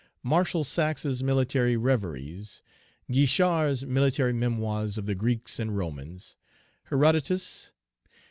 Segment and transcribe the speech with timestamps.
[0.23, 2.63] Marshal Saxe's Military Reveries.
[3.11, 6.37] Guischard's Military Memoirs of the Greeks and Romans.
[6.89, 7.71] Herodotus.